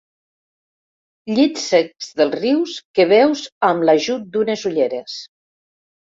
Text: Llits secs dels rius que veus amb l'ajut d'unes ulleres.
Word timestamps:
Llits 1.39 1.65
secs 1.73 2.07
dels 2.21 2.39
rius 2.39 2.73
que 3.01 3.07
veus 3.13 3.45
amb 3.69 3.87
l'ajut 3.91 4.27
d'unes 4.33 4.67
ulleres. 4.73 5.21